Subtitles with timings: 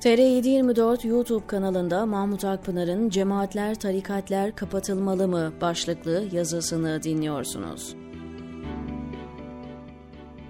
[0.00, 7.94] TR724 YouTube kanalında Mahmut Akpınar'ın Cemaatler, Tarikatler Kapatılmalı mı başlıklı yazısını dinliyorsunuz.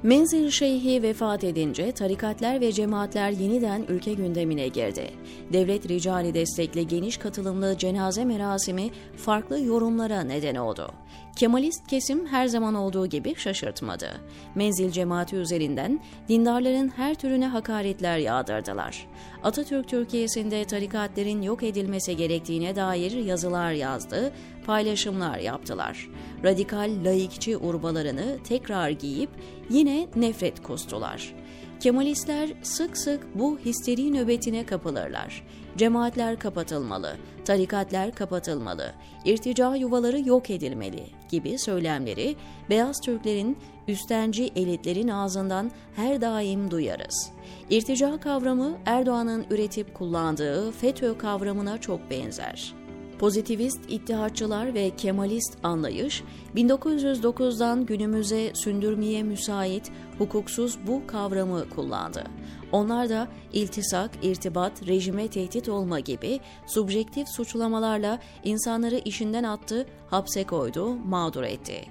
[0.03, 5.11] Menzil Şeyhi vefat edince tarikatlar ve cemaatler yeniden ülke gündemine girdi.
[5.53, 10.93] Devlet ricali destekli geniş katılımlı cenaze merasimi farklı yorumlara neden oldu.
[11.37, 14.09] Kemalist kesim her zaman olduğu gibi şaşırtmadı.
[14.55, 19.07] Menzil cemaati üzerinden dindarların her türüne hakaretler yağdırdılar.
[19.43, 24.33] Atatürk Türkiye'sinde tarikatlerin yok edilmesi gerektiğine dair yazılar yazdı,
[24.71, 26.09] paylaşımlar yaptılar.
[26.45, 29.31] Radikal laikçi urbalarını tekrar giyip
[29.71, 31.35] yine nefret kustular.
[31.81, 35.47] Kemalistler sık sık bu histeri nöbetine kapılırlar.
[35.77, 38.93] Cemaatler kapatılmalı, tarikatlar kapatılmalı,
[39.25, 42.37] irtica yuvaları yok edilmeli gibi söylemleri
[42.71, 47.33] beyaz Türklerin üstenci elitlerin ağzından her daim duyarız.
[47.71, 52.80] İrtica kavramı Erdoğan'ın üretip kullandığı FETÖ kavramına çok benzer.
[53.21, 56.23] Pozitivist ittihatçılar ve Kemalist anlayış
[56.57, 62.25] 1909'dan günümüze sündürmeye müsait hukuksuz bu kavramı kullandı.
[62.73, 70.95] Onlar da iltisak, irtibat, rejime tehdit olma gibi subjektif suçlamalarla insanları işinden attı, hapse koydu,
[70.95, 71.85] mağdur etti.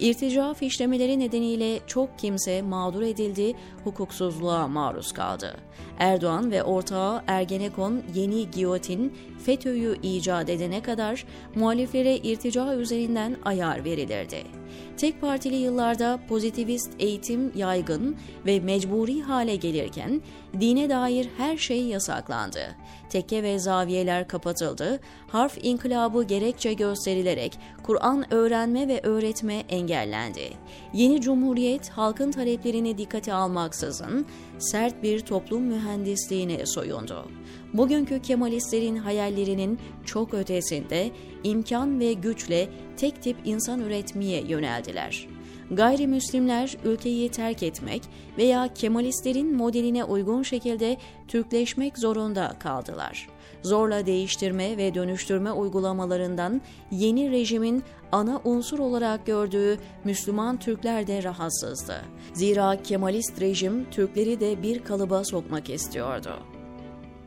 [0.00, 5.56] İrtica fişlemeleri nedeniyle çok kimse mağdur edildi, hukuksuzluğa maruz kaldı.
[5.98, 14.65] Erdoğan ve ortağı Ergenekon yeni giyotin FETÖ'yü icat edene kadar muhaliflere irtica üzerinden ayar verilirdi.
[14.96, 20.22] Tek partili yıllarda pozitivist eğitim yaygın ve mecburi hale gelirken
[20.60, 22.76] dine dair her şey yasaklandı.
[23.10, 30.52] Tekke ve zaviyeler kapatıldı, harf inkılabı gerekçe gösterilerek Kur'an öğrenme ve öğretme engellendi.
[30.92, 34.26] Yeni cumhuriyet halkın taleplerini dikkate almaksızın
[34.58, 37.28] sert bir toplum mühendisliğine soyundu.
[37.76, 41.10] Bugünkü Kemalistlerin hayallerinin çok ötesinde
[41.44, 45.28] imkan ve güçle tek tip insan üretmeye yöneldiler.
[45.70, 48.02] Gayrimüslimler ülkeyi terk etmek
[48.38, 50.96] veya Kemalistlerin modeline uygun şekilde
[51.28, 53.28] Türkleşmek zorunda kaldılar.
[53.62, 56.60] Zorla değiştirme ve dönüştürme uygulamalarından
[56.90, 57.82] yeni rejimin
[58.12, 62.02] ana unsur olarak gördüğü Müslüman Türkler de rahatsızdı.
[62.34, 66.55] Zira Kemalist rejim Türkleri de bir kalıba sokmak istiyordu.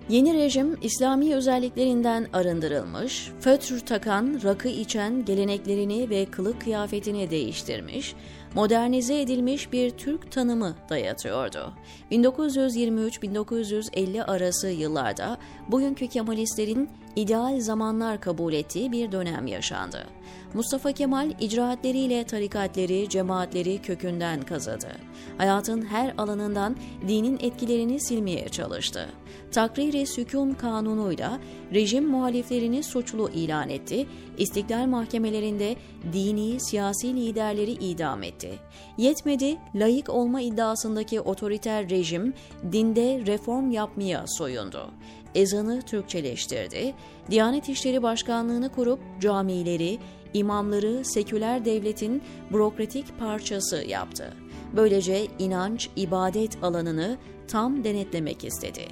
[0.10, 8.16] Yeni rejim İslami özelliklerinden arındırılmış, fötr takan, rakı içen geleneklerini ve kılık kıyafetini değiştirmiş,
[8.56, 11.74] modernize edilmiş bir Türk tanımı dayatıyordu.
[12.12, 15.38] 1923-1950 arası yıllarda
[15.68, 16.90] bugünkü Kemalistlerin
[17.20, 20.08] ideal zamanlar kabul ettiği bir dönem yaşandı.
[20.54, 24.92] Mustafa Kemal icraatleriyle tarikatleri, cemaatleri kökünden kazıdı.
[25.38, 26.76] Hayatın her alanından
[27.08, 29.10] dinin etkilerini silmeye çalıştı.
[29.52, 31.40] Takrir-i Sükun kanunuyla
[31.74, 34.08] rejim muhaliflerini suçlu ilan etti,
[34.38, 35.76] istiklal mahkemelerinde
[36.14, 38.52] dini, siyasi liderleri idam etti.
[38.98, 42.34] Yetmedi, layık olma iddiasındaki otoriter rejim
[42.72, 44.92] dinde reform yapmaya soyundu
[45.36, 46.94] ezanı Türkçeleştirdi,
[47.30, 50.00] Diyanet İşleri Başkanlığı'nı kurup camileri,
[50.34, 54.34] imamları seküler devletin bürokratik parçası yaptı.
[54.76, 58.86] Böylece inanç, ibadet alanını tam denetlemek istedi.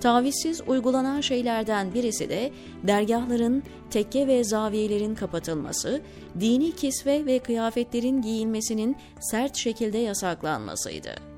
[0.00, 2.52] Tavizsiz uygulanan şeylerden birisi de
[2.82, 6.00] dergahların, tekke ve zaviyelerin kapatılması,
[6.40, 11.33] dini kisve ve kıyafetlerin giyilmesinin sert şekilde yasaklanmasıydı.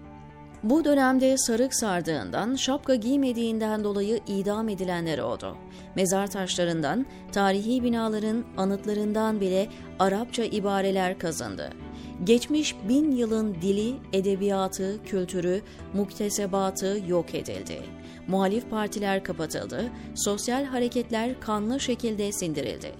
[0.70, 5.56] Bu dönemde sarık sardığından, şapka giymediğinden dolayı idam edilenler oldu.
[5.96, 9.68] Mezar taşlarından, tarihi binaların anıtlarından bile
[9.98, 11.70] Arapça ibareler kazındı.
[12.24, 15.62] Geçmiş bin yılın dili, edebiyatı, kültürü,
[15.94, 17.82] muktesebatı yok edildi.
[18.28, 19.84] Muhalif partiler kapatıldı,
[20.14, 22.92] sosyal hareketler kanlı şekilde sindirildi.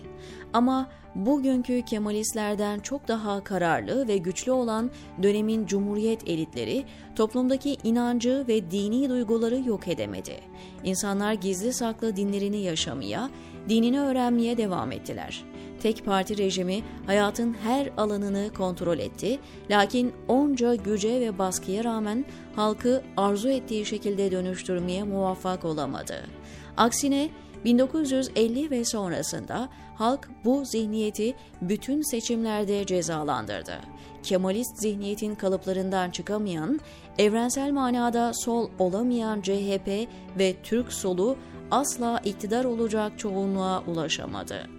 [0.52, 4.90] Ama bugünkü Kemalistlerden çok daha kararlı ve güçlü olan
[5.22, 6.84] dönemin cumhuriyet elitleri
[7.16, 10.40] toplumdaki inancı ve dini duyguları yok edemedi.
[10.84, 13.30] İnsanlar gizli saklı dinlerini yaşamaya,
[13.68, 15.44] dinini öğrenmeye devam ettiler.
[15.82, 19.38] Tek parti rejimi hayatın her alanını kontrol etti,
[19.70, 22.24] lakin onca güce ve baskıya rağmen
[22.56, 26.14] halkı arzu ettiği şekilde dönüştürmeye muvaffak olamadı.
[26.76, 27.28] Aksine
[27.64, 33.74] 1950 ve sonrasında halk bu zihniyeti bütün seçimlerde cezalandırdı.
[34.22, 36.80] Kemalist zihniyetin kalıplarından çıkamayan,
[37.18, 40.08] evrensel manada sol olamayan CHP
[40.38, 41.36] ve Türk solu
[41.70, 44.76] asla iktidar olacak çoğunluğa ulaşamadı.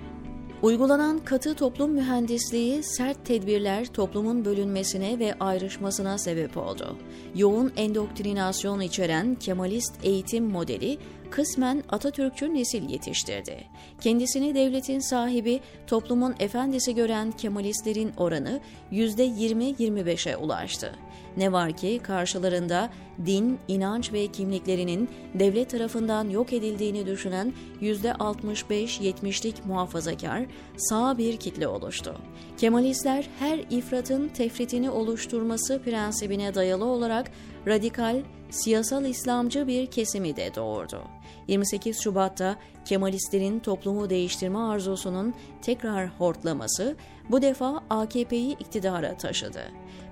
[0.61, 6.97] Uygulanan katı toplum mühendisliği sert tedbirler toplumun bölünmesine ve ayrışmasına sebep oldu.
[7.35, 10.97] Yoğun endoktrinasyon içeren Kemalist eğitim modeli
[11.29, 13.63] kısmen Atatürkçü nesil yetiştirdi.
[14.01, 18.59] Kendisini devletin sahibi, toplumun efendisi gören Kemalistlerin oranı
[18.91, 20.95] %20-25'e ulaştı.
[21.37, 22.89] Ne var ki karşılarında
[23.25, 30.45] din, inanç ve kimliklerinin devlet tarafından yok edildiğini düşünen %65-70'lik muhafazakar
[30.77, 32.15] sağ bir kitle oluştu.
[32.57, 37.31] Kemalistler her ifratın tefritini oluşturması prensibine dayalı olarak
[37.67, 41.01] radikal, siyasal İslamcı bir kesimi de doğurdu.
[41.47, 42.55] 28 Şubat'ta
[42.85, 46.95] Kemalistlerin toplumu değiştirme arzusunun tekrar hortlaması
[47.29, 49.61] bu defa AKP'yi iktidara taşıdı.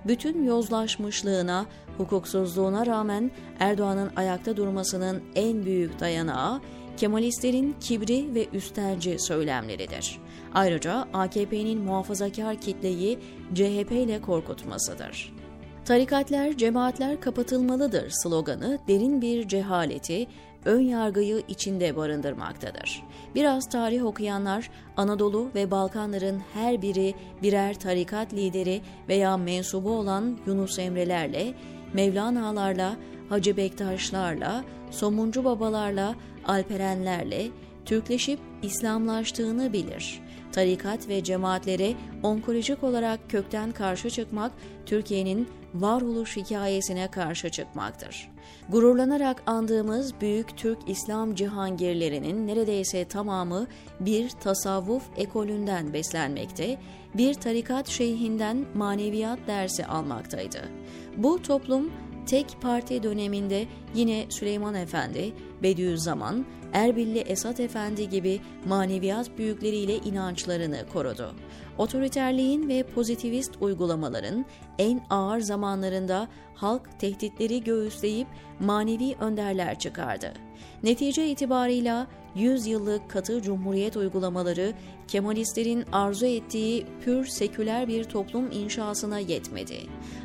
[0.08, 1.66] Bütün yozlaşmışlığına,
[1.98, 6.62] hukuksuzluğuna rağmen Erdoğan'ın ayakta durmasının en büyük dayanağı
[6.98, 10.20] Kemalistlerin kibri ve üstenci söylemleridir.
[10.54, 13.20] Ayrıca AKP'nin muhafazakar kitleyi
[13.54, 15.35] CHP ile korkutmasıdır.
[15.86, 20.28] Tarikatlar, cemaatler kapatılmalıdır sloganı derin bir cehaleti,
[20.66, 23.04] ön yargıyı içinde barındırmaktadır.
[23.36, 30.80] Biraz tarih okuyanlar Anadolu ve Balkanların her biri birer tarikat lideri veya mensubu olan Yunus
[30.80, 31.54] Emre'lerle,
[31.94, 32.96] Mevlana'larla,
[33.30, 36.16] Hacı Bektaşlarla, Somuncu babalarla,
[36.46, 37.48] Alperenlerle
[37.86, 40.22] Türkleşip İslamlaştığını bilir.
[40.52, 41.94] Tarikat ve cemaatlere
[42.24, 44.52] onkolojik olarak kökten karşı çıkmak
[44.86, 45.48] Türkiye'nin
[45.82, 48.30] varoluş hikayesine karşı çıkmaktır.
[48.70, 53.68] Gururlanarak andığımız büyük Türk İslam cihangirlerinin neredeyse tamamı
[54.00, 56.78] bir tasavvuf ekolünden beslenmekte,
[57.18, 60.62] bir tarikat şeyhinden maneviyat dersi almaktaydı.
[61.18, 61.92] Bu toplum
[62.26, 65.34] tek parti döneminde yine Süleyman Efendi,
[65.64, 66.46] Bediüzzaman,
[66.76, 71.36] Erbilli Esat Efendi gibi maneviyat büyükleriyle inançlarını korudu.
[71.78, 74.46] Otoriterliğin ve pozitivist uygulamaların
[74.80, 78.28] en ağır zamanlarında halk tehditleri göğüsleyip
[78.60, 80.34] manevi önderler çıkardı.
[80.84, 84.74] Netice itibarıyla 100 yıllık katı cumhuriyet uygulamaları
[85.08, 89.78] Kemalistlerin arzu ettiği pür seküler bir toplum inşasına yetmedi.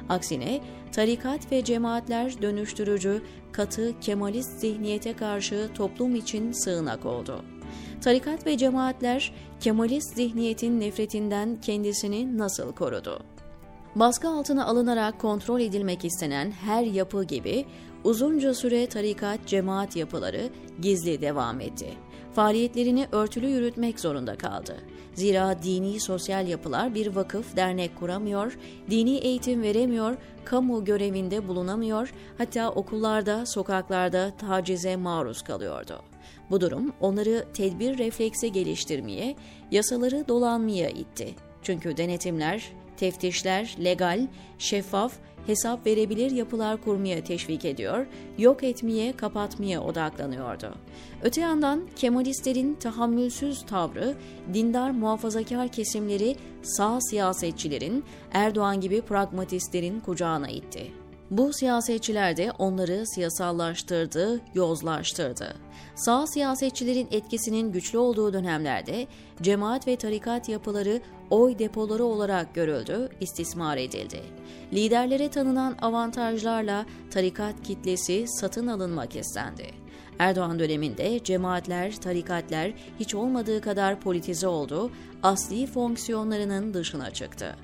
[0.09, 0.61] Aksine
[0.93, 7.45] tarikat ve cemaatler dönüştürücü, katı Kemalist zihniyete karşı toplum için sığınak oldu.
[8.01, 13.23] Tarikat ve cemaatler Kemalist zihniyetin nefretinden kendisini nasıl korudu?
[13.97, 17.65] Baskı altına alınarak kontrol edilmek istenen her yapı gibi
[18.05, 20.51] uzunca süre tarikat cemaat yapıları
[20.81, 21.87] gizli devam etti.
[22.41, 24.77] Faaliyetlerini örtülü yürütmek zorunda kaldı.
[25.15, 28.59] Zira dini sosyal yapılar bir vakıf, dernek kuramıyor,
[28.91, 36.03] dini eğitim veremiyor, kamu görevinde bulunamıyor, hatta okullarda, sokaklarda tacize maruz kalıyordu.
[36.51, 39.37] Bu durum onları tedbir refleksi geliştirmeye,
[39.71, 41.35] yasaları dolanmaya itti.
[41.63, 44.27] Çünkü denetimler, teftişler legal,
[44.59, 45.13] şeffaf,
[45.51, 48.07] hesap verebilir yapılar kurmaya teşvik ediyor,
[48.39, 50.75] yok etmeye, kapatmaya odaklanıyordu.
[51.23, 54.15] Öte yandan Kemalistlerin tahammülsüz tavrı,
[54.55, 60.93] dindar muhafazakar kesimleri sağ siyasetçilerin, Erdoğan gibi pragmatistlerin kucağına itti.
[61.31, 65.55] Bu siyasetçiler de onları siyasallaştırdı, yozlaştırdı.
[65.95, 69.07] Sağ siyasetçilerin etkisinin güçlü olduğu dönemlerde
[69.43, 71.01] cemaat ve tarikat yapıları
[71.31, 74.21] oy depoları olarak görüldü, istismar edildi.
[74.73, 79.67] Liderlere tanınan avantajlarla tarikat kitlesi satın alınmak istendi.
[80.19, 84.91] Erdoğan döneminde cemaatler, tarikatlar hiç olmadığı kadar politize oldu,
[85.23, 87.57] asli fonksiyonlarının dışına çıktı.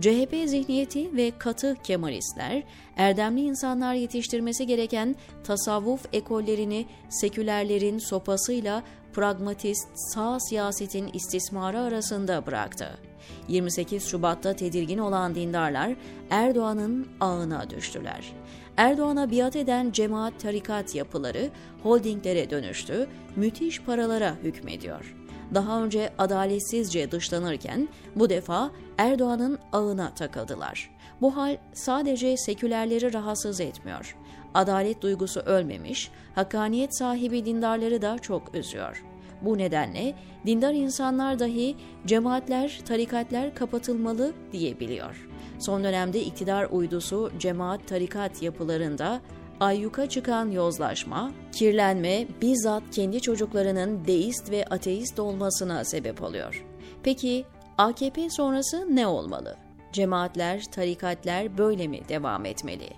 [0.00, 2.62] CHP zihniyeti ve katı Kemalistler,
[2.96, 8.82] erdemli insanlar yetiştirmesi gereken tasavvuf ekollerini sekülerlerin sopasıyla
[9.12, 12.98] pragmatist sağ siyasetin istismarı arasında bıraktı.
[13.48, 15.96] 28 Şubat'ta tedirgin olan dindarlar
[16.30, 18.32] Erdoğan'ın ağına düştüler.
[18.76, 21.50] Erdoğan'a biat eden cemaat tarikat yapıları
[21.82, 25.21] holdinglere dönüştü, müthiş paralara hükmediyor
[25.54, 30.90] daha önce adaletsizce dışlanırken bu defa Erdoğan'ın ağına takıldılar.
[31.20, 34.16] Bu hal sadece sekülerleri rahatsız etmiyor.
[34.54, 39.04] Adalet duygusu ölmemiş, hakkaniyet sahibi dindarları da çok üzüyor.
[39.42, 40.14] Bu nedenle
[40.46, 45.28] dindar insanlar dahi cemaatler, tarikatlar kapatılmalı diyebiliyor.
[45.58, 49.20] Son dönemde iktidar uydusu cemaat tarikat yapılarında
[49.62, 56.64] ayyuka çıkan yozlaşma, kirlenme bizzat kendi çocuklarının deist ve ateist olmasına sebep oluyor.
[57.02, 57.44] Peki
[57.78, 59.56] AKP sonrası ne olmalı?
[59.92, 62.88] Cemaatler, tarikatler böyle mi devam etmeli?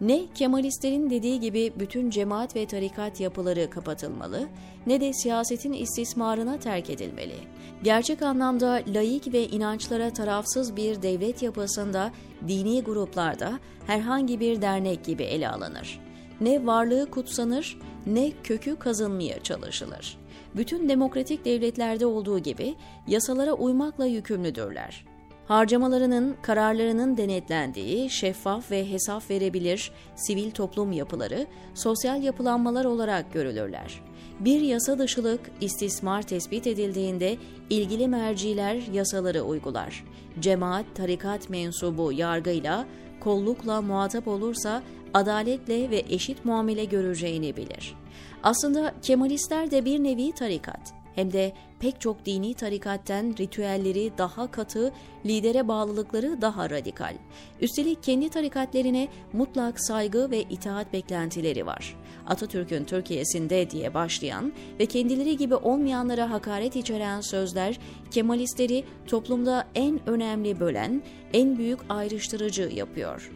[0.00, 4.48] Ne Kemalistlerin dediği gibi bütün cemaat ve tarikat yapıları kapatılmalı
[4.86, 7.36] ne de siyasetin istismarına terk edilmeli.
[7.82, 12.10] Gerçek anlamda laik ve inançlara tarafsız bir devlet yapısında
[12.48, 16.03] dini gruplarda herhangi bir dernek gibi ele alınır.
[16.44, 20.18] Ne varlığı kutsanır ne kökü kazınmaya çalışılır.
[20.56, 22.74] Bütün demokratik devletlerde olduğu gibi
[23.06, 25.04] yasalara uymakla yükümlüdürler.
[25.48, 34.00] Harcamalarının, kararlarının denetlendiği, şeffaf ve hesap verebilir sivil toplum yapıları sosyal yapılanmalar olarak görülürler.
[34.40, 37.36] Bir yasa dışılık, istismar tespit edildiğinde
[37.70, 40.04] ilgili merciler yasaları uygular.
[40.40, 42.86] Cemaat, tarikat mensubu yargıyla,
[43.24, 44.82] kollukla muhatap olursa
[45.14, 47.94] adaletle ve eşit muamele göreceğini bilir.
[48.42, 54.92] Aslında Kemalistler de bir nevi tarikat hem de pek çok dini tarikatten ritüelleri daha katı,
[55.26, 57.14] lidere bağlılıkları daha radikal.
[57.60, 61.96] Üstelik kendi tarikatlerine mutlak saygı ve itaat beklentileri var.
[62.26, 67.78] Atatürk'ün Türkiye'sinde diye başlayan ve kendileri gibi olmayanlara hakaret içeren sözler
[68.10, 71.02] Kemalistleri toplumda en önemli bölen,
[71.32, 73.30] en büyük ayrıştırıcı yapıyor.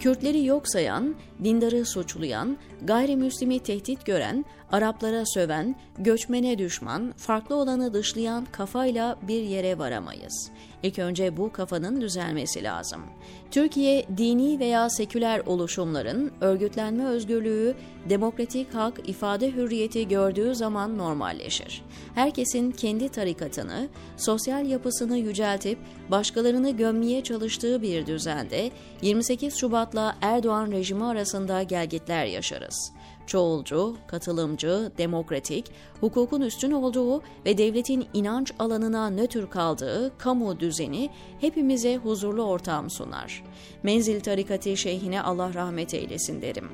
[0.00, 1.14] Kürtleri yok sayan,
[1.44, 9.78] dindarı suçlayan, gayrimüslimi tehdit gören, Araplara söven, göçmene düşman, farklı olanı dışlayan kafayla bir yere
[9.78, 10.50] varamayız.
[10.82, 13.02] İlk önce bu kafanın düzelmesi lazım.
[13.50, 17.74] Türkiye, dini veya seküler oluşumların örgütlenme özgürlüğü,
[18.08, 21.82] demokratik hak, ifade hürriyeti gördüğü zaman normalleşir.
[22.14, 25.78] Herkesin kendi tarikatını, sosyal yapısını yüceltip
[26.10, 28.70] başkalarını gömmeye çalıştığı bir düzende
[29.02, 32.97] 28 Şubat'la Erdoğan rejimi arasında gelgitler yaşarız
[33.28, 35.66] çoğulcu, katılımcı, demokratik,
[36.00, 43.44] hukukun üstün olduğu ve devletin inanç alanına nötr kaldığı kamu düzeni hepimize huzurlu ortam sunar.
[43.82, 46.68] Menzil tarikati şeyhine Allah rahmet eylesin derim.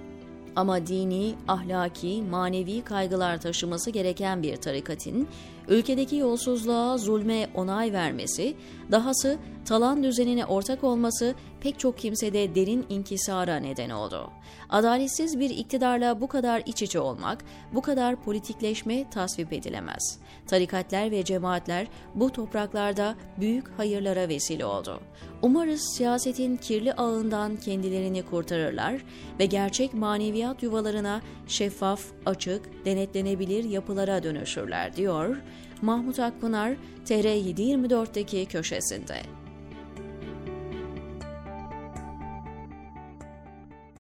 [0.57, 5.29] Ama dini, ahlaki, manevi kaygılar taşıması gereken bir tarikatin
[5.69, 8.57] ülkedeki yolsuzluğa, zulme onay vermesi,
[8.91, 14.31] dahası talan düzenine ortak olması pek çok kimsede derin inkisara neden oldu.
[14.71, 17.45] Adaletsiz bir iktidarla bu kadar iç içe olmak,
[17.75, 20.19] bu kadar politikleşme tasvip edilemez.
[20.47, 25.01] Tarikatler ve cemaatler bu topraklarda büyük hayırlara vesile oldu.
[25.43, 29.05] Umarız siyasetin kirli ağından kendilerini kurtarırlar
[29.39, 35.37] ve gerçek maneviyat yuvalarına şeffaf, açık, denetlenebilir yapılara dönüşürler diyor
[35.85, 36.77] Mahmut Akpınar
[37.07, 39.44] TR724'deki köşesinde.